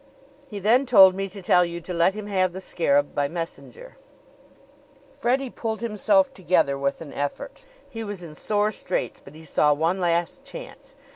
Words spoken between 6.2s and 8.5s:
together with an effort. He was in